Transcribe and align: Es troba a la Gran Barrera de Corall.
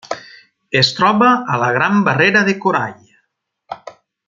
Es 0.79 0.87
troba 0.99 1.27
a 1.55 1.59
la 1.65 1.67
Gran 1.77 2.01
Barrera 2.09 2.43
de 2.51 2.57
Corall. 2.65 3.15